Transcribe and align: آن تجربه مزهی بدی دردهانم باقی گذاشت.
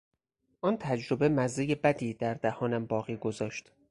آن 0.61 0.77
تجربه 0.77 1.29
مزهی 1.29 1.75
بدی 1.75 2.13
دردهانم 2.13 2.85
باقی 2.85 3.15
گذاشت. 3.17 3.71